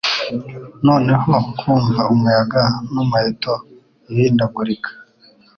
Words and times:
Noneho, 0.87 1.31
kumva 1.59 2.01
umuyaga 2.13 2.63
n'umuheto 2.93 3.53
uhindagurika, 4.09 4.89